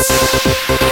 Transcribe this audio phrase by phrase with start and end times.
[0.00, 0.89] ます